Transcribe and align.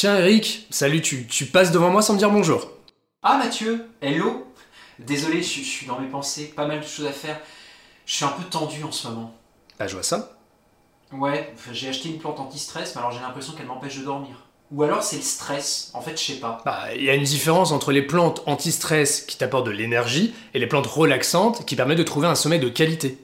Tiens 0.00 0.16
Eric, 0.16 0.66
salut, 0.70 1.02
tu, 1.02 1.26
tu 1.26 1.44
passes 1.44 1.72
devant 1.72 1.90
moi 1.90 2.00
sans 2.00 2.14
me 2.14 2.18
dire 2.18 2.30
bonjour. 2.30 2.70
Ah 3.22 3.36
Mathieu, 3.36 3.84
hello 4.00 4.46
Désolé, 4.98 5.42
je, 5.42 5.58
je 5.58 5.68
suis 5.68 5.86
dans 5.86 6.00
mes 6.00 6.08
pensées, 6.08 6.54
pas 6.56 6.66
mal 6.66 6.80
de 6.80 6.86
choses 6.86 7.04
à 7.04 7.12
faire. 7.12 7.38
Je 8.06 8.14
suis 8.14 8.24
un 8.24 8.30
peu 8.30 8.42
tendu 8.44 8.82
en 8.82 8.92
ce 8.92 9.08
moment. 9.08 9.34
Bah 9.78 9.88
je 9.88 9.92
vois 9.92 10.02
ça. 10.02 10.38
Ouais, 11.12 11.52
j'ai 11.70 11.90
acheté 11.90 12.08
une 12.08 12.18
plante 12.18 12.40
anti-stress, 12.40 12.94
mais 12.94 13.00
alors 13.02 13.12
j'ai 13.12 13.20
l'impression 13.20 13.52
qu'elle 13.52 13.66
m'empêche 13.66 13.98
de 13.98 14.04
dormir. 14.04 14.46
Ou 14.70 14.84
alors 14.84 15.02
c'est 15.02 15.16
le 15.16 15.22
stress, 15.22 15.90
en 15.92 16.00
fait 16.00 16.18
je 16.18 16.32
sais 16.32 16.40
pas. 16.40 16.62
Bah 16.64 16.94
il 16.96 17.04
y 17.04 17.10
a 17.10 17.14
une 17.14 17.24
différence 17.24 17.70
entre 17.70 17.92
les 17.92 18.00
plantes 18.00 18.42
anti-stress 18.46 19.20
qui 19.20 19.36
t'apportent 19.36 19.66
de 19.66 19.70
l'énergie 19.70 20.34
et 20.54 20.58
les 20.58 20.66
plantes 20.66 20.86
relaxantes 20.86 21.66
qui 21.66 21.76
permettent 21.76 21.98
de 21.98 22.04
trouver 22.04 22.26
un 22.26 22.36
sommeil 22.36 22.58
de 22.58 22.70
qualité. 22.70 23.18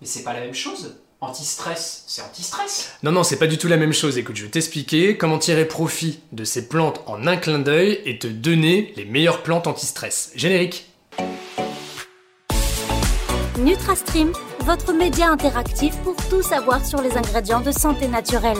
Mais 0.00 0.06
c'est 0.06 0.22
pas 0.22 0.32
la 0.32 0.40
même 0.40 0.54
chose. 0.54 0.96
Anti-stress, 1.22 2.04
c'est 2.06 2.22
anti-stress. 2.22 2.92
Non, 3.02 3.12
non, 3.12 3.24
c'est 3.24 3.36
pas 3.36 3.46
du 3.46 3.58
tout 3.58 3.68
la 3.68 3.76
même 3.76 3.92
chose. 3.92 4.16
Écoute, 4.16 4.36
je 4.36 4.44
vais 4.44 4.50
t'expliquer 4.50 5.18
comment 5.18 5.38
tirer 5.38 5.66
profit 5.66 6.20
de 6.32 6.44
ces 6.44 6.66
plantes 6.66 7.02
en 7.06 7.26
un 7.26 7.36
clin 7.36 7.58
d'œil 7.58 8.00
et 8.06 8.18
te 8.18 8.26
donner 8.26 8.94
les 8.96 9.04
meilleures 9.04 9.42
plantes 9.42 9.66
anti-stress. 9.66 10.32
Générique. 10.34 10.90
NutraStream, 13.58 14.32
votre 14.60 14.94
média 14.94 15.28
interactif 15.28 15.94
pour 15.98 16.16
tout 16.30 16.40
savoir 16.40 16.86
sur 16.86 17.02
les 17.02 17.14
ingrédients 17.18 17.60
de 17.60 17.70
santé 17.70 18.08
naturelle. 18.08 18.56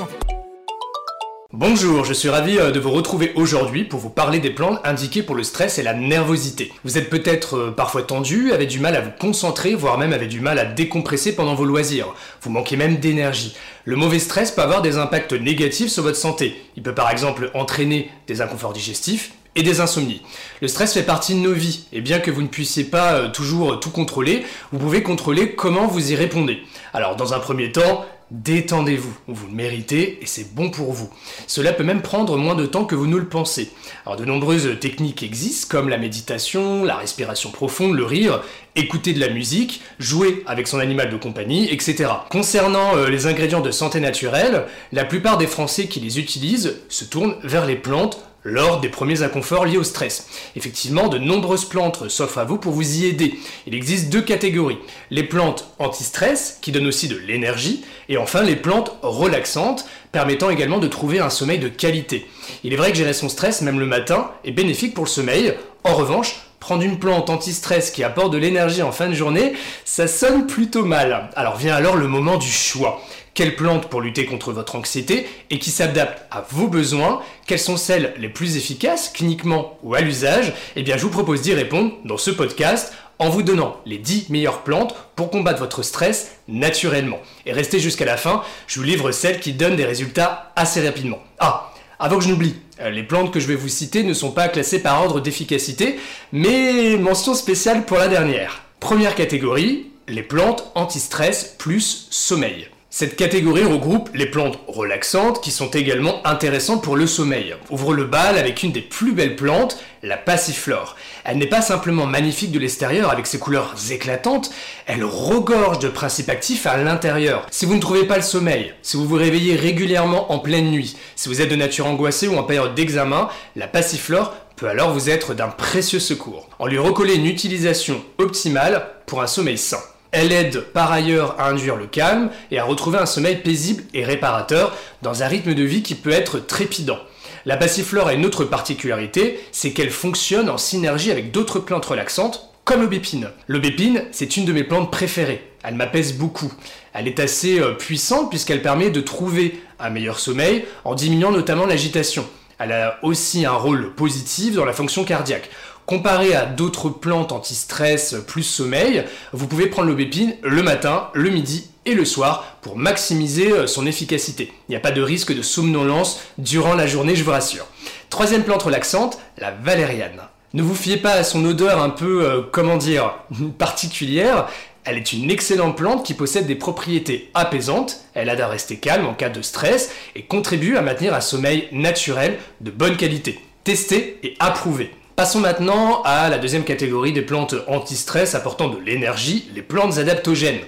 Bonjour, 1.61 2.07
je 2.07 2.15
suis 2.15 2.31
ravi 2.31 2.57
euh, 2.59 2.71
de 2.71 2.81
vous 2.81 2.91
retrouver 2.91 3.33
aujourd'hui 3.35 3.85
pour 3.85 4.01
vous 4.01 4.09
parler 4.09 4.39
des 4.39 4.49
plantes 4.49 4.81
indiquées 4.83 5.23
pour 5.23 5.35
le 5.35 5.43
stress 5.43 5.79
et 5.79 5.83
la 5.83 5.93
nervosité. 5.93 6.73
Vous 6.85 6.97
êtes 6.97 7.11
peut-être 7.11 7.59
euh, 7.59 7.71
parfois 7.71 8.03
tendu, 8.03 8.51
avez 8.53 8.65
du 8.65 8.81
mal 8.81 8.97
à 8.97 9.03
vous 9.03 9.11
concentrer, 9.11 9.75
voire 9.75 9.99
même 9.99 10.15
avez 10.15 10.27
du 10.27 10.41
mal 10.41 10.59
à 10.59 10.65
décompresser 10.65 11.37
pendant 11.37 11.55
vos 11.55 11.67
loisirs. 11.67 12.15
Vous 12.41 12.49
manquez 12.49 12.79
même 12.79 12.97
d'énergie. 12.97 13.55
Le 13.85 13.97
mauvais 13.97 14.21
stress 14.21 14.53
peut 14.53 14.63
avoir 14.63 14.81
des 14.81 14.97
impacts 14.97 15.35
négatifs 15.35 15.91
sur 15.91 16.03
votre 16.03 16.17
santé. 16.17 16.57
Il 16.79 16.83
peut 16.83 16.95
par 16.95 17.11
exemple 17.11 17.51
entraîner 17.53 18.11
des 18.27 18.41
inconforts 18.41 18.73
digestifs, 18.73 19.33
et 19.57 19.63
des 19.63 19.81
insomnies. 19.81 20.23
Le 20.63 20.69
stress 20.69 20.95
fait 20.95 21.03
partie 21.03 21.35
de 21.35 21.41
nos 21.41 21.53
vies, 21.53 21.87
et 21.93 22.01
bien 22.01 22.21
que 22.21 22.31
vous 22.31 22.41
ne 22.41 22.47
puissiez 22.47 22.85
pas 22.85 23.15
euh, 23.15 23.29
toujours 23.29 23.81
tout 23.81 23.91
contrôler, 23.91 24.45
vous 24.73 24.79
pouvez 24.79 25.03
contrôler 25.03 25.57
comment 25.57 25.89
vous 25.89 26.13
y 26.13 26.15
répondez. 26.15 26.61
Alors 26.95 27.17
dans 27.17 27.35
un 27.35 27.41
premier 27.41 27.73
temps, 27.73 28.07
détendez-vous, 28.31 29.17
vous 29.29 29.47
le 29.47 29.53
méritez 29.53 30.19
et 30.23 30.27
c'est 30.27 30.55
bon 30.55 30.71
pour 30.71 30.93
vous. 30.93 31.11
Cela 31.47 31.73
peut 31.73 31.85
même 31.85 32.03
prendre 32.03 32.37
moins 32.37 32.55
de 32.55 32.67
temps 32.67 32.85
que 32.85 32.95
vous 32.95 33.07
ne 33.07 33.17
le 33.17 33.27
pensez. 33.27 33.71
Alors 34.07 34.17
de 34.17 34.25
nombreuses 34.25 34.79
techniques 34.81 35.23
existent 35.23 35.69
comme 35.71 35.89
la 35.89 35.99
méditation, 35.99 36.85
la 36.85 36.97
respiration 36.97 37.51
profonde, 37.51 37.95
le 37.95 38.05
rire, 38.05 38.43
écouter 38.77 39.13
de 39.13 39.21
la 39.21 39.29
musique, 39.29 39.83
jouer 39.99 40.43
avec 40.47 40.69
son 40.69 40.79
animal 40.79 41.11
de 41.11 41.17
compagnie, 41.17 41.69
etc. 41.73 42.11
Concernant 42.31 42.97
euh, 42.97 43.09
les 43.09 43.27
ingrédients 43.27 43.61
de 43.61 43.71
santé 43.71 44.01
naturelle, 44.01 44.65
la 44.93 45.05
plupart 45.05 45.39
des 45.39 45.47
Français 45.47 45.87
qui 45.87 46.01
les 46.01 46.19
utilisent 46.19 46.77
se 46.89 47.05
tournent 47.05 47.37
vers 47.43 47.67
les 47.67 47.77
plantes 47.77 48.19
lors 48.45 48.81
des 48.81 48.89
premiers 48.89 49.23
inconforts 49.23 49.67
liés 49.67 49.77
au 49.77 49.85
stress. 49.85 50.29
Effectivement, 50.57 51.09
de 51.09 51.19
nombreuses 51.19 51.65
plantes 51.65 52.09
s'offrent 52.09 52.39
à 52.39 52.45
vous 52.45 52.59
pour 52.59 52.73
vous 52.73 52.99
y 52.99 53.07
aider. 53.07 53.35
Il 53.67 53.75
existe 53.75 54.11
deux 54.11 54.23
catégories. 54.23 54.79
Les 55.11 55.25
plantes 55.25 55.69
anti-stress, 55.79 56.59
qui 56.61 56.73
donnent 56.73 56.87
aussi 56.87 57.09
de 57.09 57.17
l'énergie, 57.17 57.85
et 58.09 58.17
enfin 58.17 58.43
les 58.43 58.57
plantes 58.57 58.93
relaxantes, 59.03 59.87
permettant 60.13 60.51
également 60.51 60.79
de 60.79 60.89
trouver 60.89 61.21
un 61.21 61.31
sommeil 61.31 61.59
de 61.59 61.69
qualité. 61.69 62.27
Il 62.65 62.73
est 62.73 62.77
vrai 62.77 62.91
que 62.91 62.99
gérer 62.99 63.13
son 63.13 63.29
stress, 63.29 63.63
même 63.63 63.79
le 63.79 63.87
matin, 63.87 64.31
est 64.45 64.53
bénéfique 64.53 64.95
pour 64.95 65.05
le 65.05 65.11
sommeil. 65.11 65.55
En 65.85 65.95
revanche, 65.95 66.50
prendre 66.61 66.83
une 66.83 66.99
plante 66.99 67.31
anti-stress 67.31 67.91
qui 67.91 68.05
apporte 68.05 68.33
de 68.33 68.39
l'énergie 68.39 68.83
en 68.83 68.93
fin 68.93 69.09
de 69.09 69.15
journée, 69.15 69.55
ça 69.85 70.07
sonne 70.07 70.47
plutôt 70.47 70.85
mal. 70.85 71.31
Alors 71.35 71.57
vient 71.57 71.75
alors 71.75 71.97
le 71.97 72.07
moment 72.07 72.37
du 72.37 72.51
choix. 72.51 73.03
Quelle 73.33 73.57
plante 73.57 73.89
pour 73.89 74.01
lutter 74.01 74.27
contre 74.27 74.53
votre 74.53 74.77
anxiété 74.77 75.27
et 75.51 75.59
qui 75.59 75.71
s'adapte 75.71 76.23
à 76.31 76.45
vos 76.51 76.69
besoins? 76.69 77.23
Quelles 77.47 77.59
sont 77.59 77.77
celles 77.77 78.15
les 78.19 78.29
plus 78.29 78.57
efficaces, 78.57 79.09
cliniquement 79.09 79.79
ou 79.83 79.95
à 79.95 80.01
l'usage? 80.01 80.53
Eh 80.77 80.83
bien, 80.83 80.97
je 80.97 81.03
vous 81.03 81.11
propose 81.11 81.41
d'y 81.41 81.55
répondre 81.55 81.93
dans 82.05 82.19
ce 82.19 82.31
podcast 82.31 82.93
en 83.19 83.29
vous 83.29 83.43
donnant 83.43 83.77
les 83.87 83.99
10 83.99 84.31
meilleures 84.31 84.63
plantes 84.63 84.95
pour 85.15 85.31
combattre 85.31 85.61
votre 85.61 85.83
stress 85.83 86.39
naturellement. 86.49 87.19
Et 87.47 87.53
restez 87.53 87.79
jusqu'à 87.79 88.05
la 88.05 88.17
fin, 88.17 88.43
je 88.67 88.79
vous 88.79 88.85
livre 88.85 89.13
celles 89.13 89.41
qui 89.41 89.53
donnent 89.53 89.77
des 89.77 89.85
résultats 89.85 90.53
assez 90.57 90.85
rapidement. 90.85 91.19
Ah, 91.39 91.70
avant 92.01 92.17
que 92.17 92.25
je 92.25 92.31
n'oublie, 92.31 92.55
euh, 92.81 92.89
les 92.89 93.03
plantes 93.03 93.31
que 93.31 93.41
je 93.41 93.47
vais 93.47 93.55
vous 93.55 93.69
citer 93.69 94.03
ne 94.03 94.15
sont 94.15 94.33
pas 94.33 94.49
classées 94.49 94.83
par 94.83 95.03
ordre 95.03 95.21
d'efficacité, 95.21 96.01
mais 96.33 96.97
mention 96.97 97.35
spéciale 97.35 97.85
pour 97.85 97.99
la 97.99 98.09
dernière. 98.09 98.63
Première 98.81 99.15
catégorie, 99.15 99.91
les 100.09 100.23
plantes 100.23 100.73
anti-stress 100.75 101.57
plus 101.59 102.09
sommeil. 102.11 102.69
Cette 102.93 103.15
catégorie 103.15 103.63
regroupe 103.63 104.11
les 104.15 104.27
plantes 104.27 104.59
relaxantes 104.67 105.41
qui 105.41 105.53
sont 105.53 105.71
également 105.71 106.27
intéressantes 106.27 106.83
pour 106.83 106.97
le 106.97 107.07
sommeil. 107.07 107.55
Ouvre 107.71 107.95
le 107.95 108.03
bal 108.03 108.37
avec 108.37 108.65
une 108.65 108.73
des 108.73 108.81
plus 108.81 109.13
belles 109.13 109.37
plantes, 109.37 109.79
la 110.03 110.17
passiflore. 110.17 110.97
Elle 111.23 111.39
n'est 111.39 111.47
pas 111.47 111.63
simplement 111.63 112.07
magnifique 112.07 112.51
de 112.51 112.59
l'extérieur 112.59 113.13
avec 113.13 113.29
ses 113.29 113.39
couleurs 113.39 113.77
éclatantes, 113.93 114.51
elle 114.87 115.05
regorge 115.05 115.79
de 115.79 115.89
principes 115.89 116.31
actifs 116.31 116.67
à 116.67 116.79
l'intérieur. 116.79 117.47
Si 117.53 117.65
vous 117.65 117.77
ne 117.77 117.81
trouvez 117.81 118.09
pas 118.09 118.17
le 118.17 118.25
sommeil, 118.25 118.75
si 118.83 118.97
vous 118.97 119.07
vous 119.07 119.15
réveillez 119.15 119.55
régulièrement 119.55 120.33
en 120.33 120.41
pleine 120.41 120.73
nuit, 120.73 120.97
si 121.15 121.29
vous 121.29 121.41
êtes 121.41 121.51
de 121.51 121.55
nature 121.55 121.87
angoissée 121.87 122.27
ou 122.27 122.37
en 122.39 122.43
période 122.43 122.75
d'examen, 122.75 123.29
la 123.55 123.69
passiflore 123.69 124.35
peut 124.57 124.69
alors 124.69 124.93
vous 124.93 125.11
être 125.11 125.33
d'un 125.33 125.49
précieux 125.49 126.01
secours. 126.01 126.49
On 126.59 126.67
lui 126.67 126.79
recoller 126.79 127.15
une 127.15 127.27
utilisation 127.27 128.03
optimale 128.19 128.85
pour 129.07 129.23
un 129.23 129.29
sommeil 129.29 129.59
sain. 129.59 129.79
Elle 130.13 130.33
aide 130.33 130.61
par 130.61 130.91
ailleurs 130.91 131.37
à 131.39 131.49
induire 131.49 131.77
le 131.77 131.87
calme 131.87 132.31
et 132.51 132.59
à 132.59 132.65
retrouver 132.65 132.99
un 132.99 133.07
sommeil 133.07 133.37
paisible 133.37 133.85
et 133.95 134.05
réparateur 134.05 134.77
dans 135.03 135.23
un 135.23 135.29
rythme 135.29 135.55
de 135.55 135.63
vie 135.63 135.83
qui 135.83 135.95
peut 135.95 136.11
être 136.11 136.39
trépidant. 136.39 136.99
La 137.47 137.57
passiflore 137.57 138.09
a 138.09 138.15
une 138.15 138.27
autre 138.27 138.45
particularité, 138.45 139.41
c'est 139.53 139.71
qu'elle 139.71 139.91
fonctionne 139.91 140.51
en 140.51 140.59
synergie 140.59 141.11
avec 141.11 141.31
d'autres 141.31 141.61
plantes 141.61 141.87
relaxantes 141.87 142.51
comme 142.65 142.83
l'aubépine. 142.83 143.31
L'aubépine, 143.49 144.05
c'est 144.13 144.37
une 144.37 144.45
de 144.45 144.53
mes 144.53 144.65
plantes 144.65 144.91
préférées. 144.91 145.49
Elle 145.63 145.75
m'apaise 145.75 146.15
beaucoup. 146.15 146.53
Elle 146.93 147.09
est 147.09 147.21
assez 147.21 147.59
euh, 147.59 147.73
puissante 147.73 148.31
puisqu'elle 148.31 148.63
permet 148.63 148.91
de 148.91 149.01
trouver 149.01 149.61
un 149.79 149.91
meilleur 149.91 150.19
sommeil 150.19 150.65
en 150.85 150.95
diminuant 150.95 151.31
notamment 151.31 151.67
l'agitation. 151.67 152.27
Elle 152.59 152.73
a 152.73 152.99
aussi 153.03 153.47
un 153.47 153.55
rôle 153.55 153.95
positif 153.95 154.55
dans 154.55 154.67
la 154.67 154.75
fonction 154.75 155.05
cardiaque. 155.05 155.49
Comparé 155.91 156.37
à 156.37 156.47
d'autres 156.47 156.89
plantes 156.89 157.33
anti-stress 157.33 158.15
plus 158.25 158.45
sommeil, 158.45 159.03
vous 159.33 159.49
pouvez 159.49 159.67
prendre 159.67 159.89
l'aubépine 159.89 160.37
le 160.45 160.63
matin, 160.63 161.09
le 161.15 161.31
midi 161.31 161.69
et 161.85 161.95
le 161.95 162.05
soir 162.05 162.59
pour 162.63 162.79
maximiser 162.79 163.51
euh, 163.51 163.67
son 163.67 163.87
efficacité. 163.87 164.53
Il 164.69 164.71
n'y 164.71 164.77
a 164.77 164.81
pas 164.81 164.93
de 164.93 165.03
risque 165.03 165.35
de 165.35 165.43
somnolence 165.43 166.21
durant 166.39 166.75
la 166.75 166.87
journée, 166.87 167.17
je 167.17 167.25
vous 167.25 167.33
rassure. 167.33 167.67
Troisième 168.09 168.45
plante 168.45 168.63
relaxante, 168.63 169.19
la 169.37 169.51
valériane. 169.51 170.21
Ne 170.55 170.63
vous 170.63 170.77
fiez 170.77 170.97
pas 170.97 171.15
à 171.15 171.25
son 171.25 171.45
odeur 171.45 171.83
un 171.83 171.91
peu, 171.91 172.25
euh, 172.25 172.43
comment 172.53 172.77
dire, 172.77 173.13
particulière. 173.59 174.47
Elle 174.85 174.97
est 174.97 175.13
une 175.13 175.29
excellente 175.29 175.77
plante 175.77 176.07
qui 176.07 176.15
possède 176.15 176.47
des 176.47 176.55
propriétés 176.55 177.33
apaisantes, 177.35 178.03
elle 178.15 178.29
aide 178.29 178.41
à 178.41 178.47
rester 178.47 178.77
calme 178.77 179.07
en 179.07 179.15
cas 179.15 179.29
de 179.29 179.43
stress 179.43 179.91
et 180.15 180.23
contribue 180.23 180.77
à 180.77 180.83
maintenir 180.83 181.15
un 181.15 181.21
sommeil 181.21 181.67
naturel 181.73 182.39
de 182.61 182.71
bonne 182.71 182.97
qualité. 182.97 183.41
Testez 183.65 184.21
et 184.23 184.37
approuvez. 184.39 184.93
Passons 185.21 185.41
maintenant 185.41 186.01
à 186.05 186.31
la 186.31 186.39
deuxième 186.39 186.65
catégorie 186.65 187.13
des 187.13 187.21
plantes 187.21 187.55
anti-stress 187.67 188.35
apportant 188.35 188.71
de 188.71 188.79
l'énergie, 188.79 189.51
les 189.55 189.61
plantes 189.61 189.99
adaptogènes. 189.99 190.63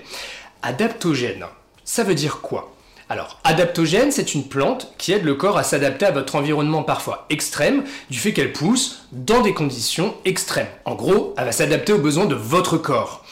Adaptogène, 0.60 1.46
ça 1.84 2.04
veut 2.04 2.14
dire 2.14 2.42
quoi? 2.42 2.74
Alors, 3.08 3.40
adaptogène, 3.44 4.12
c'est 4.12 4.34
une 4.34 4.46
plante 4.46 4.92
qui 4.98 5.12
aide 5.12 5.24
le 5.24 5.36
corps 5.36 5.56
à 5.56 5.62
s'adapter 5.62 6.04
à 6.04 6.10
votre 6.10 6.34
environnement 6.34 6.82
parfois 6.82 7.24
extrême, 7.30 7.84
du 8.10 8.18
fait 8.18 8.34
qu'elle 8.34 8.52
pousse 8.52 9.06
dans 9.12 9.40
des 9.40 9.54
conditions 9.54 10.14
extrêmes. 10.26 10.68
En 10.84 10.96
gros, 10.96 11.34
elle 11.38 11.46
va 11.46 11.52
s'adapter 11.52 11.94
aux 11.94 11.98
besoins 11.98 12.26
de 12.26 12.34
votre 12.34 12.76
corps. 12.76 13.24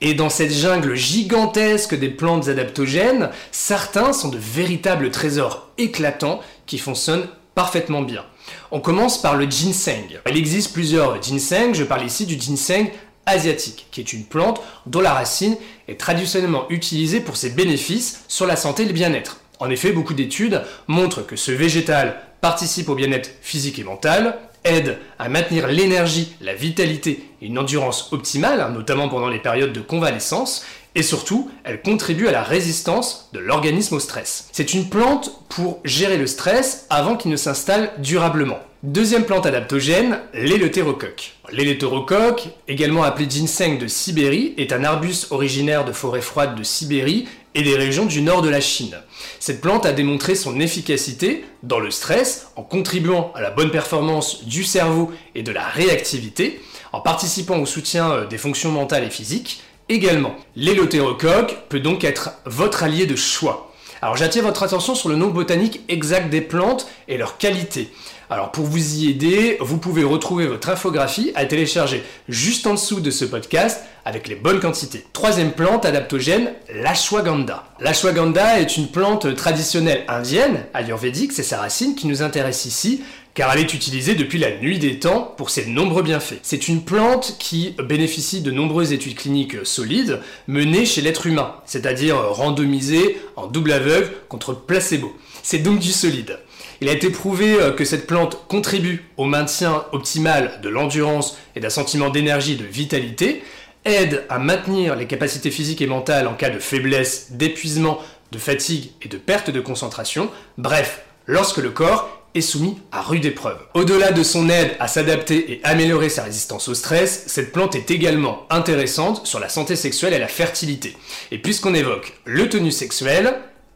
Et 0.00 0.14
dans 0.14 0.28
cette 0.28 0.52
jungle 0.52 0.96
gigantesque 0.96 1.96
des 1.96 2.08
plantes 2.08 2.48
adaptogènes, 2.48 3.30
certains 3.52 4.12
sont 4.12 4.28
de 4.28 4.38
véritables 4.38 5.12
trésors 5.12 5.68
éclatants 5.78 6.40
qui 6.66 6.78
fonctionnent 6.78 7.28
parfaitement 7.54 8.02
bien. 8.02 8.24
On 8.70 8.80
commence 8.80 9.20
par 9.20 9.36
le 9.36 9.48
ginseng. 9.48 10.18
Il 10.28 10.36
existe 10.36 10.72
plusieurs 10.72 11.22
ginseng, 11.22 11.74
je 11.74 11.84
parle 11.84 12.04
ici 12.04 12.26
du 12.26 12.40
ginseng 12.40 12.90
asiatique, 13.26 13.86
qui 13.90 14.00
est 14.00 14.12
une 14.12 14.24
plante 14.24 14.60
dont 14.86 15.00
la 15.00 15.14
racine 15.14 15.56
est 15.88 15.98
traditionnellement 15.98 16.66
utilisée 16.68 17.20
pour 17.20 17.36
ses 17.36 17.50
bénéfices 17.50 18.24
sur 18.28 18.46
la 18.46 18.56
santé 18.56 18.82
et 18.82 18.86
le 18.86 18.92
bien-être. 18.92 19.40
En 19.60 19.70
effet, 19.70 19.92
beaucoup 19.92 20.14
d'études 20.14 20.62
montrent 20.88 21.22
que 21.22 21.36
ce 21.36 21.52
végétal 21.52 22.20
participe 22.40 22.88
au 22.88 22.94
bien-être 22.94 23.30
physique 23.40 23.78
et 23.78 23.84
mental, 23.84 24.38
aide 24.64 24.98
à 25.18 25.28
maintenir 25.28 25.66
l'énergie, 25.68 26.34
la 26.40 26.54
vitalité 26.54 27.24
et 27.40 27.46
une 27.46 27.58
endurance 27.58 28.12
optimale, 28.12 28.72
notamment 28.72 29.08
pendant 29.08 29.28
les 29.28 29.38
périodes 29.38 29.72
de 29.72 29.80
convalescence, 29.80 30.64
et 30.94 31.02
surtout, 31.02 31.50
elle 31.64 31.82
contribue 31.82 32.28
à 32.28 32.32
la 32.32 32.42
résistance 32.42 33.28
de 33.32 33.40
l'organisme 33.40 33.96
au 33.96 34.00
stress. 34.00 34.48
C'est 34.52 34.74
une 34.74 34.88
plante 34.88 35.32
pour 35.48 35.80
gérer 35.84 36.16
le 36.16 36.26
stress 36.26 36.86
avant 36.90 37.16
qu'il 37.16 37.30
ne 37.30 37.36
s'installe 37.36 37.92
durablement. 37.98 38.58
Deuxième 38.84 39.24
plante 39.24 39.46
adaptogène, 39.46 40.20
l'éleutérocoque. 40.34 41.32
L'éleutérocoque, 41.50 42.48
également 42.68 43.02
appelé 43.02 43.26
ginseng 43.28 43.78
de 43.78 43.86
Sibérie, 43.86 44.52
est 44.58 44.72
un 44.72 44.84
arbuste 44.84 45.32
originaire 45.32 45.86
de 45.86 45.92
forêts 45.92 46.20
froides 46.20 46.54
de 46.54 46.62
Sibérie 46.62 47.26
et 47.54 47.62
des 47.62 47.76
régions 47.76 48.04
du 48.04 48.20
nord 48.20 48.42
de 48.42 48.50
la 48.50 48.60
Chine. 48.60 48.96
Cette 49.40 49.62
plante 49.62 49.86
a 49.86 49.92
démontré 49.92 50.34
son 50.34 50.60
efficacité 50.60 51.44
dans 51.62 51.80
le 51.80 51.90
stress 51.90 52.48
en 52.56 52.62
contribuant 52.62 53.32
à 53.34 53.40
la 53.40 53.50
bonne 53.50 53.70
performance 53.70 54.44
du 54.44 54.64
cerveau 54.64 55.12
et 55.34 55.42
de 55.42 55.52
la 55.52 55.64
réactivité, 55.64 56.60
en 56.92 57.00
participant 57.00 57.58
au 57.58 57.66
soutien 57.66 58.10
euh, 58.10 58.26
des 58.26 58.38
fonctions 58.38 58.70
mentales 58.70 59.04
et 59.04 59.10
physiques 59.10 59.62
également. 59.88 60.34
L'élothérocoque 60.56 61.56
peut 61.68 61.80
donc 61.80 62.04
être 62.04 62.32
votre 62.46 62.82
allié 62.82 63.06
de 63.06 63.16
choix. 63.16 63.72
Alors 64.02 64.16
j'attire 64.16 64.42
votre 64.42 64.62
attention 64.62 64.94
sur 64.94 65.08
le 65.08 65.16
nom 65.16 65.28
botanique 65.28 65.80
exact 65.88 66.28
des 66.28 66.42
plantes 66.42 66.86
et 67.08 67.16
leur 67.16 67.38
qualité. 67.38 67.90
Alors 68.30 68.52
pour 68.52 68.64
vous 68.64 68.96
y 68.96 69.10
aider, 69.10 69.58
vous 69.60 69.78
pouvez 69.78 70.04
retrouver 70.04 70.46
votre 70.46 70.68
infographie 70.68 71.32
à 71.34 71.44
télécharger 71.44 72.02
juste 72.28 72.66
en 72.66 72.74
dessous 72.74 73.00
de 73.00 73.10
ce 73.10 73.24
podcast 73.24 73.82
avec 74.04 74.28
les 74.28 74.34
bonnes 74.34 74.60
quantités. 74.60 75.06
Troisième 75.12 75.52
plante 75.52 75.84
adaptogène, 75.84 76.52
l'ashwagandha. 76.74 77.64
L'ashwagandha 77.80 78.60
est 78.60 78.76
une 78.76 78.88
plante 78.88 79.34
traditionnelle 79.34 80.04
indienne, 80.08 80.64
ayurvédique, 80.74 81.32
c'est 81.32 81.42
sa 81.42 81.58
racine 81.58 81.94
qui 81.94 82.06
nous 82.06 82.22
intéresse 82.22 82.64
ici, 82.64 83.02
car 83.34 83.52
elle 83.52 83.60
est 83.60 83.74
utilisée 83.74 84.14
depuis 84.14 84.38
la 84.38 84.56
nuit 84.58 84.78
des 84.78 85.00
temps 85.00 85.34
pour 85.36 85.50
ses 85.50 85.66
nombreux 85.66 86.02
bienfaits. 86.02 86.38
C'est 86.42 86.68
une 86.68 86.84
plante 86.84 87.36
qui 87.38 87.74
bénéficie 87.82 88.40
de 88.40 88.52
nombreuses 88.52 88.92
études 88.92 89.16
cliniques 89.16 89.66
solides 89.66 90.20
menées 90.46 90.86
chez 90.86 91.02
l'être 91.02 91.26
humain, 91.26 91.56
c'est-à-dire 91.66 92.16
randomisées 92.16 93.18
en 93.36 93.48
double 93.48 93.72
aveugle 93.72 94.12
contre 94.28 94.54
placebo. 94.54 95.16
C'est 95.42 95.58
donc 95.58 95.80
du 95.80 95.90
solide. 95.90 96.38
Il 96.80 96.88
a 96.88 96.92
été 96.92 97.10
prouvé 97.10 97.54
euh, 97.54 97.72
que 97.72 97.84
cette 97.84 98.06
plante 98.06 98.46
contribue 98.48 99.04
au 99.16 99.24
maintien 99.24 99.84
optimal 99.92 100.60
de 100.62 100.68
l'endurance 100.68 101.38
et 101.56 101.60
d'un 101.60 101.70
sentiment 101.70 102.10
d'énergie 102.10 102.52
et 102.52 102.56
de 102.56 102.64
vitalité, 102.64 103.42
aide 103.84 104.24
à 104.28 104.38
maintenir 104.38 104.96
les 104.96 105.06
capacités 105.06 105.50
physiques 105.50 105.82
et 105.82 105.86
mentales 105.86 106.26
en 106.26 106.34
cas 106.34 106.50
de 106.50 106.58
faiblesse, 106.58 107.32
d'épuisement, 107.32 108.00
de 108.32 108.38
fatigue 108.38 108.90
et 109.02 109.08
de 109.08 109.18
perte 109.18 109.50
de 109.50 109.60
concentration, 109.60 110.30
bref, 110.58 111.02
lorsque 111.26 111.58
le 111.58 111.70
corps 111.70 112.23
est 112.34 112.40
soumis 112.40 112.78
à 112.92 113.02
rude 113.02 113.24
épreuve. 113.24 113.58
Au-delà 113.74 114.12
de 114.12 114.22
son 114.22 114.48
aide 114.48 114.72
à 114.80 114.88
s'adapter 114.88 115.52
et 115.52 115.60
améliorer 115.64 116.08
sa 116.08 116.24
résistance 116.24 116.68
au 116.68 116.74
stress, 116.74 117.24
cette 117.26 117.52
plante 117.52 117.74
est 117.74 117.90
également 117.90 118.46
intéressante 118.50 119.26
sur 119.26 119.40
la 119.40 119.48
santé 119.48 119.76
sexuelle 119.76 120.14
et 120.14 120.18
la 120.18 120.28
fertilité. 120.28 120.96
Et 121.30 121.38
puisqu'on 121.38 121.74
évoque 121.74 122.14
le 122.24 122.48
tonus 122.48 122.76
sexuel, 122.76 123.34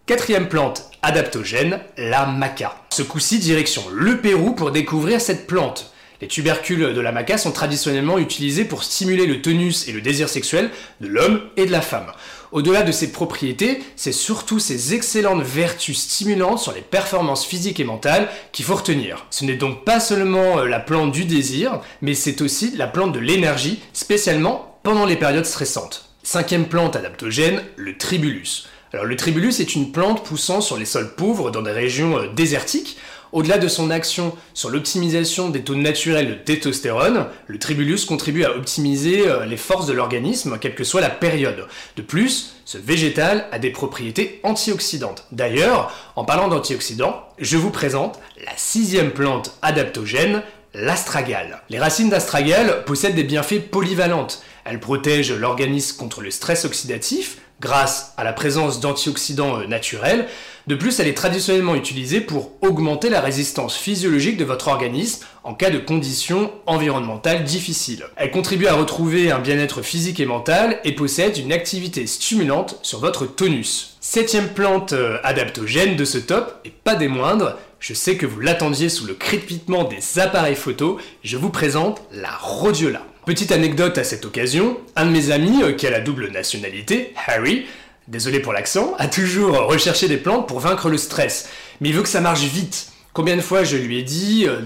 Quatrième 0.09 0.49
plante 0.49 0.91
adaptogène, 1.03 1.81
la 1.99 2.25
maca. 2.25 2.75
Ce 2.89 3.03
coup-ci, 3.03 3.39
direction 3.41 3.83
le 3.93 4.23
Pérou 4.23 4.53
pour 4.53 4.71
découvrir 4.71 5.21
cette 5.21 5.47
plante. 5.47 5.93
Les 6.21 6.27
tubercules 6.27 6.95
de 6.95 7.01
la 7.01 7.13
maca 7.13 7.39
sont 7.39 7.53
traditionnellement 7.53 8.19
utilisés 8.19 8.65
pour 8.65 8.83
stimuler 8.83 9.27
le 9.27 9.41
tonus 9.41 9.87
et 9.87 9.93
le 9.93 10.01
désir 10.01 10.29
sexuel 10.29 10.71
de 11.01 11.07
l'homme 11.07 11.43
et 11.57 11.65
de 11.65 11.71
la 11.71 11.81
femme. 11.81 12.13
Au-delà 12.51 12.83
de 12.83 12.91
ses 12.91 13.13
propriétés, 13.13 13.81
c'est 13.95 14.13
surtout 14.13 14.59
ses 14.59 14.95
excellentes 14.95 15.43
vertus 15.43 15.99
stimulantes 15.99 16.59
sur 16.59 16.73
les 16.73 16.81
performances 16.81 17.47
physiques 17.47 17.79
et 17.79 17.85
mentales 17.85 18.29
qu'il 18.53 18.65
faut 18.65 18.75
retenir. 18.75 19.27
Ce 19.31 19.45
n'est 19.45 19.55
donc 19.55 19.85
pas 19.85 20.01
seulement 20.01 20.59
euh, 20.59 20.67
la 20.67 20.81
plante 20.81 21.13
du 21.13 21.25
désir, 21.25 21.81
mais 22.01 22.15
c'est 22.15 22.41
aussi 22.41 22.73
la 22.77 22.87
plante 22.87 23.13
de 23.13 23.21
l'énergie, 23.21 23.81
spécialement 23.93 24.79
pendant 24.83 25.05
les 25.05 25.17
périodes 25.17 25.45
stressantes. 25.45 26.11
Cinquième 26.25 26.67
plante 26.67 26.97
adaptogène, 26.97 27.63
le 27.77 27.97
tribulus. 27.97 28.67
Alors 28.95 29.05
le 29.05 29.17
tribulus 29.17 29.61
est 29.61 29.75
une 29.75 29.93
plante 29.93 30.25
poussant 30.25 30.63
sur 30.63 30.79
les 30.79 30.87
sols 30.87 31.15
pauvres 31.15 31.51
dans 31.51 31.63
des 31.63 31.73
régions 31.73 32.19
euh, 32.19 32.29
désertiques. 32.35 32.97
Au-delà 33.33 33.59
de 33.59 33.69
son 33.69 33.91
action 33.91 34.35
sur 34.55 34.71
l'optimisation 34.71 35.51
des 35.51 35.63
taux 35.63 35.75
naturels 35.75 36.29
de 36.29 36.35
testostérone, 36.35 37.27
le 37.47 37.59
tribulus 37.59 38.07
contribue 38.07 38.45
à 38.45 38.57
optimiser 38.57 39.29
euh, 39.29 39.45
les 39.45 39.57
forces 39.57 39.87
de 39.87 39.93
l'organisme, 39.93 40.59
quelle 40.59 40.75
que 40.75 40.85
soit 40.85 41.01
la 41.01 41.11
période. 41.11 41.67
De 41.97 42.03
plus, 42.03 42.55
ce 42.65 42.79
végétal 42.79 43.47
a 43.53 43.59
des 43.59 43.71
propriétés 43.71 44.41
antioxydantes. 44.45 45.27
D'ailleurs, 45.33 45.93
en 46.17 46.25
parlant 46.25 46.49
d'antioxydants, 46.49 47.23
je 47.39 47.57
vous 47.57 47.71
présente 47.71 48.19
la 48.45 48.53
sixième 48.57 49.11
plante 49.11 49.57
adaptogène, 49.63 50.43
l'astragale. 50.75 51.63
Les 51.69 51.79
racines 51.79 52.11
d'astragale 52.11 52.85
possèdent 52.85 53.15
des 53.15 53.25
bienfaits 53.25 53.71
polyvalentes. 53.71 54.43
Elles 54.65 54.81
protègent 54.81 55.33
l'organisme 55.33 55.97
contre 55.97 56.21
le 56.21 56.31
stress 56.31 56.65
oxydatif, 56.65 57.39
grâce 57.61 58.13
à 58.17 58.25
la 58.25 58.33
présence 58.33 58.81
d'antioxydants 58.81 59.61
euh, 59.61 59.67
naturels. 59.67 60.27
De 60.67 60.75
plus, 60.75 61.01
elle 61.01 61.09
est 61.09 61.15
traditionnellement 61.15 61.75
utilisée 61.75 62.21
pour 62.21 62.53
augmenter 62.61 63.09
la 63.09 63.23
résistance 63.23 63.77
physiologique 63.77 64.37
de 64.37 64.45
votre 64.45 64.69
organisme 64.69 65.25
en 65.43 65.55
cas 65.55 65.71
de 65.71 65.79
conditions 65.79 66.53
environnementales 66.67 67.45
difficiles. 67.45 68.05
Elle 68.17 68.31
contribue 68.31 68.67
à 68.67 68.75
retrouver 68.75 69.31
un 69.31 69.39
bien-être 69.39 69.81
physique 69.81 70.21
et 70.21 70.27
mental 70.27 70.79
et 70.85 70.93
possède 70.93 71.39
une 71.39 71.53
activité 71.53 72.07
stimulante 72.07 72.79
sur 72.83 73.01
votre 73.01 73.27
tonus. 73.27 73.97
Septième 74.01 74.49
plante 74.49 74.93
euh, 74.93 75.19
adaptogène 75.25 75.97
de 75.97 76.05
ce 76.05 76.19
top, 76.19 76.61
et 76.65 76.71
pas 76.71 76.95
des 76.95 77.09
moindres, 77.09 77.57
je 77.81 77.95
sais 77.95 78.17
que 78.17 78.27
vous 78.27 78.41
l'attendiez 78.41 78.89
sous 78.89 79.07
le 79.07 79.15
crépitement 79.15 79.85
des 79.85 80.19
appareils 80.19 80.57
photo, 80.57 80.99
je 81.23 81.37
vous 81.37 81.51
présente 81.51 82.03
la 82.13 82.31
rhodiola. 82.31 83.03
Petite 83.29 83.53
anecdote 83.53 83.99
à 83.99 84.05
cette 84.05 84.25
occasion, 84.25 84.79
un 84.97 85.05
de 85.05 85.11
mes 85.11 85.33
amis, 85.33 85.63
euh, 85.63 85.73
qui 85.73 85.87
a 85.87 85.91
la 85.91 86.01
double 86.01 86.31
nationalité, 86.31 87.13
Harry, 87.27 87.67
désolé 88.07 88.41
pour 88.41 88.55
l'accent, 88.55 88.95
a 88.99 89.07
toujours 89.07 89.67
recherché 89.67 90.09
des 90.09 90.17
plantes 90.17 90.49
pour 90.49 90.61
vaincre 90.61 90.89
le 90.89 90.97
stress. 90.97 91.51
Mais 91.83 91.91
il 91.91 91.95
veut 91.95 92.01
que 92.01 92.09
ça 92.09 92.23
marche 92.23 92.41
vite. 92.41 92.91
Combien 93.13 93.37
de 93.37 93.43
fois 93.43 93.65
je 93.65 93.77
lui 93.77 93.99
ai 93.99 94.03
dit, 94.03 94.47
euh, 94.49 94.63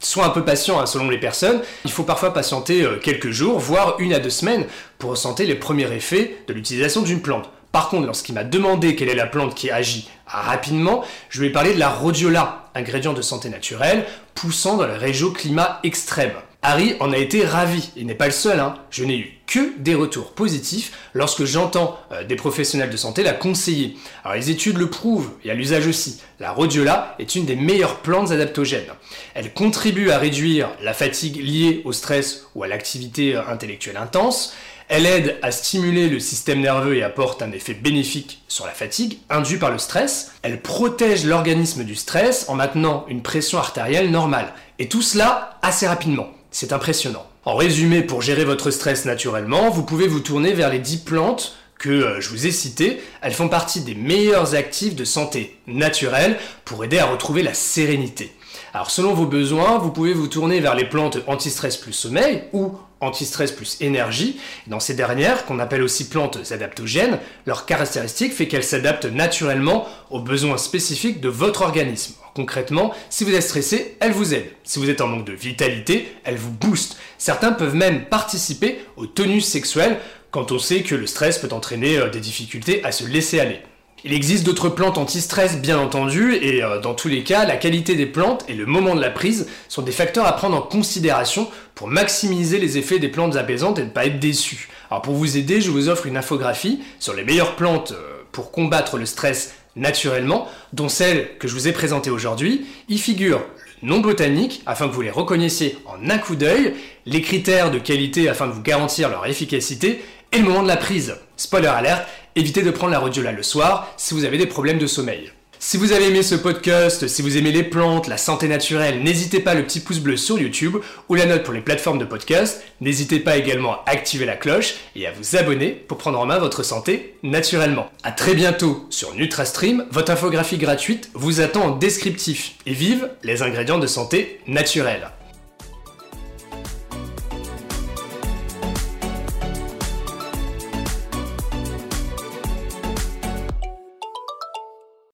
sois 0.00 0.26
un 0.26 0.28
peu 0.28 0.44
patient 0.44 0.78
hein, 0.78 0.84
selon 0.84 1.08
les 1.08 1.16
personnes, 1.16 1.62
il 1.86 1.90
faut 1.90 2.02
parfois 2.02 2.34
patienter 2.34 2.82
euh, 2.82 2.98
quelques 2.98 3.30
jours, 3.30 3.58
voire 3.58 3.96
une 4.00 4.12
à 4.12 4.18
deux 4.18 4.28
semaines, 4.28 4.66
pour 4.98 5.12
ressentir 5.12 5.46
les 5.46 5.54
premiers 5.54 5.90
effets 5.90 6.36
de 6.46 6.52
l'utilisation 6.52 7.00
d'une 7.00 7.22
plante. 7.22 7.48
Par 7.72 7.88
contre, 7.88 8.04
lorsqu'il 8.04 8.34
m'a 8.34 8.44
demandé 8.44 8.96
quelle 8.96 9.08
est 9.08 9.14
la 9.14 9.26
plante 9.26 9.54
qui 9.54 9.70
agit 9.70 10.10
rapidement, 10.26 11.06
je 11.30 11.40
lui 11.40 11.46
ai 11.46 11.52
parlé 11.52 11.72
de 11.72 11.78
la 11.78 11.88
rhodiola, 11.88 12.70
ingrédient 12.74 13.14
de 13.14 13.22
santé 13.22 13.48
naturelle, 13.48 14.04
poussant 14.34 14.76
dans 14.76 14.86
les 14.86 14.98
régions 14.98 15.30
climat 15.30 15.80
extrêmes. 15.84 16.34
Harry 16.62 16.96
en 16.98 17.12
a 17.12 17.18
été 17.18 17.44
ravi, 17.44 17.90
il 17.96 18.06
n'est 18.06 18.16
pas 18.16 18.26
le 18.26 18.32
seul, 18.32 18.58
hein. 18.58 18.74
je 18.90 19.04
n'ai 19.04 19.16
eu 19.16 19.38
que 19.46 19.78
des 19.78 19.94
retours 19.94 20.32
positifs 20.32 20.92
lorsque 21.14 21.44
j'entends 21.44 21.98
euh, 22.10 22.24
des 22.24 22.34
professionnels 22.34 22.90
de 22.90 22.96
santé 22.96 23.22
la 23.22 23.32
conseiller. 23.32 23.96
Alors 24.24 24.36
les 24.36 24.50
études 24.50 24.76
le 24.76 24.90
prouvent, 24.90 25.30
et 25.44 25.52
à 25.52 25.54
l'usage 25.54 25.86
aussi, 25.86 26.20
la 26.40 26.50
rhodiola 26.50 27.14
est 27.20 27.36
une 27.36 27.46
des 27.46 27.54
meilleures 27.54 28.00
plantes 28.00 28.32
adaptogènes. 28.32 28.92
Elle 29.34 29.54
contribue 29.54 30.10
à 30.10 30.18
réduire 30.18 30.68
la 30.82 30.94
fatigue 30.94 31.36
liée 31.36 31.80
au 31.84 31.92
stress 31.92 32.48
ou 32.56 32.64
à 32.64 32.68
l'activité 32.68 33.36
euh, 33.36 33.46
intellectuelle 33.48 33.96
intense, 33.96 34.52
elle 34.88 35.04
aide 35.04 35.36
à 35.42 35.50
stimuler 35.52 36.08
le 36.08 36.18
système 36.18 36.60
nerveux 36.60 36.96
et 36.96 37.02
apporte 37.02 37.42
un 37.42 37.52
effet 37.52 37.74
bénéfique 37.74 38.42
sur 38.48 38.64
la 38.64 38.72
fatigue 38.72 39.18
induite 39.28 39.60
par 39.60 39.70
le 39.70 39.76
stress. 39.76 40.32
Elle 40.40 40.62
protège 40.62 41.26
l'organisme 41.26 41.84
du 41.84 41.94
stress 41.94 42.48
en 42.48 42.54
maintenant 42.54 43.04
une 43.08 43.22
pression 43.22 43.58
artérielle 43.58 44.10
normale. 44.10 44.54
Et 44.78 44.88
tout 44.88 45.02
cela 45.02 45.58
assez 45.60 45.86
rapidement. 45.86 46.28
C'est 46.50 46.72
impressionnant. 46.72 47.26
En 47.44 47.56
résumé, 47.56 48.02
pour 48.02 48.22
gérer 48.22 48.44
votre 48.44 48.70
stress 48.70 49.04
naturellement, 49.04 49.70
vous 49.70 49.82
pouvez 49.82 50.06
vous 50.06 50.20
tourner 50.20 50.52
vers 50.52 50.70
les 50.70 50.78
10 50.78 50.98
plantes 50.98 51.56
que 51.78 51.90
euh, 51.90 52.20
je 52.20 52.30
vous 52.30 52.46
ai 52.46 52.50
citées. 52.50 53.00
Elles 53.20 53.34
font 53.34 53.48
partie 53.48 53.82
des 53.82 53.94
meilleurs 53.94 54.54
actifs 54.54 54.94
de 54.94 55.04
santé 55.04 55.58
naturelle 55.66 56.38
pour 56.64 56.84
aider 56.84 56.98
à 56.98 57.06
retrouver 57.06 57.42
la 57.42 57.54
sérénité. 57.54 58.32
Alors 58.74 58.90
selon 58.90 59.14
vos 59.14 59.26
besoins, 59.26 59.78
vous 59.78 59.90
pouvez 59.90 60.12
vous 60.12 60.28
tourner 60.28 60.60
vers 60.60 60.74
les 60.74 60.84
plantes 60.84 61.18
anti-stress 61.26 61.76
plus 61.78 61.94
sommeil 61.94 62.44
ou 62.52 62.76
anti-stress 63.00 63.52
plus 63.52 63.80
énergie. 63.80 64.38
Dans 64.66 64.80
ces 64.80 64.94
dernières, 64.94 65.46
qu'on 65.46 65.58
appelle 65.58 65.82
aussi 65.82 66.08
plantes 66.08 66.52
adaptogènes, 66.52 67.18
leur 67.46 67.64
caractéristique 67.64 68.34
fait 68.34 68.48
qu'elles 68.48 68.64
s'adaptent 68.64 69.06
naturellement 69.06 69.86
aux 70.10 70.20
besoins 70.20 70.58
spécifiques 70.58 71.20
de 71.20 71.28
votre 71.28 71.62
organisme. 71.62 72.14
Concrètement, 72.34 72.92
si 73.08 73.24
vous 73.24 73.34
êtes 73.34 73.42
stressé, 73.42 73.96
elles 74.00 74.12
vous 74.12 74.34
aident. 74.34 74.50
Si 74.64 74.78
vous 74.78 74.90
êtes 74.90 75.00
en 75.00 75.08
manque 75.08 75.24
de 75.24 75.32
vitalité, 75.32 76.14
elles 76.24 76.36
vous 76.36 76.52
boostent. 76.52 76.96
Certains 77.16 77.52
peuvent 77.52 77.74
même 77.74 78.04
participer 78.04 78.80
au 78.96 79.06
tonus 79.06 79.44
sexuel 79.44 79.98
quand 80.30 80.52
on 80.52 80.58
sait 80.58 80.82
que 80.82 80.94
le 80.94 81.06
stress 81.06 81.38
peut 81.38 81.52
entraîner 81.52 81.96
euh, 81.96 82.10
des 82.10 82.20
difficultés 82.20 82.84
à 82.84 82.92
se 82.92 83.04
laisser 83.04 83.40
aller. 83.40 83.62
Il 84.04 84.12
existe 84.12 84.44
d'autres 84.44 84.68
plantes 84.68 84.96
anti-stress 84.96 85.58
bien 85.58 85.78
entendu, 85.78 86.34
et 86.34 86.62
euh, 86.62 86.80
dans 86.80 86.94
tous 86.94 87.08
les 87.08 87.24
cas, 87.24 87.44
la 87.44 87.56
qualité 87.56 87.96
des 87.96 88.06
plantes 88.06 88.44
et 88.48 88.54
le 88.54 88.64
moment 88.64 88.94
de 88.94 89.00
la 89.00 89.10
prise 89.10 89.48
sont 89.68 89.82
des 89.82 89.90
facteurs 89.90 90.26
à 90.26 90.36
prendre 90.36 90.56
en 90.56 90.62
considération 90.62 91.48
pour 91.74 91.88
maximiser 91.88 92.58
les 92.58 92.78
effets 92.78 93.00
des 93.00 93.08
plantes 93.08 93.34
apaisantes 93.34 93.80
et 93.80 93.84
ne 93.84 93.90
pas 93.90 94.06
être 94.06 94.20
déçu. 94.20 94.68
Alors 94.88 95.02
pour 95.02 95.14
vous 95.14 95.36
aider, 95.36 95.60
je 95.60 95.70
vous 95.70 95.88
offre 95.88 96.06
une 96.06 96.16
infographie 96.16 96.80
sur 97.00 97.12
les 97.12 97.24
meilleures 97.24 97.56
plantes 97.56 97.90
euh, 97.90 98.22
pour 98.30 98.52
combattre 98.52 98.98
le 98.98 99.06
stress 99.06 99.54
naturellement, 99.74 100.46
dont 100.72 100.88
celle 100.88 101.36
que 101.38 101.48
je 101.48 101.54
vous 101.54 101.66
ai 101.66 101.72
présentée 101.72 102.10
aujourd'hui. 102.10 102.66
Y 102.88 102.98
figure 102.98 103.44
le 103.82 103.88
nom 103.88 103.98
botanique 103.98 104.62
afin 104.66 104.88
que 104.88 104.94
vous 104.94 105.02
les 105.02 105.10
reconnaissiez 105.10 105.76
en 105.86 106.08
un 106.08 106.18
coup 106.18 106.36
d'œil, 106.36 106.74
les 107.04 107.20
critères 107.20 107.72
de 107.72 107.78
qualité 107.78 108.28
afin 108.28 108.46
de 108.46 108.52
vous 108.52 108.62
garantir 108.62 109.08
leur 109.08 109.26
efficacité 109.26 110.02
et 110.32 110.38
le 110.38 110.44
moment 110.44 110.62
de 110.62 110.68
la 110.68 110.76
prise. 110.76 111.16
Spoiler 111.36 111.68
alerte, 111.68 112.06
évitez 112.38 112.62
de 112.62 112.70
prendre 112.70 112.92
la 112.92 112.98
rhodiola 112.98 113.32
le 113.32 113.42
soir 113.42 113.92
si 113.96 114.14
vous 114.14 114.24
avez 114.24 114.38
des 114.38 114.46
problèmes 114.46 114.78
de 114.78 114.86
sommeil. 114.86 115.32
Si 115.60 115.76
vous 115.76 115.90
avez 115.90 116.06
aimé 116.06 116.22
ce 116.22 116.36
podcast, 116.36 117.08
si 117.08 117.20
vous 117.20 117.36
aimez 117.36 117.50
les 117.50 117.64
plantes, 117.64 118.06
la 118.06 118.16
santé 118.16 118.46
naturelle, 118.46 119.02
n'hésitez 119.02 119.40
pas 119.40 119.54
le 119.54 119.64
petit 119.64 119.80
pouce 119.80 119.98
bleu 119.98 120.16
sur 120.16 120.38
YouTube 120.38 120.76
ou 121.08 121.16
la 121.16 121.26
note 121.26 121.42
pour 121.42 121.52
les 121.52 121.60
plateformes 121.60 121.98
de 121.98 122.04
podcast. 122.04 122.62
N'hésitez 122.80 123.18
pas 123.18 123.36
également 123.36 123.72
à 123.84 123.90
activer 123.90 124.24
la 124.24 124.36
cloche 124.36 124.76
et 124.94 125.08
à 125.08 125.10
vous 125.10 125.36
abonner 125.36 125.70
pour 125.70 125.98
prendre 125.98 126.20
en 126.20 126.26
main 126.26 126.38
votre 126.38 126.62
santé 126.62 127.16
naturellement. 127.24 127.90
A 128.04 128.12
très 128.12 128.34
bientôt 128.34 128.86
sur 128.88 129.16
NutraStream, 129.16 129.84
votre 129.90 130.12
infographie 130.12 130.58
gratuite 130.58 131.10
vous 131.14 131.40
attend 131.40 131.64
en 131.64 131.76
descriptif 131.76 132.54
et 132.64 132.72
vive 132.72 133.10
les 133.24 133.42
ingrédients 133.42 133.80
de 133.80 133.88
santé 133.88 134.38
naturelle. 134.46 135.10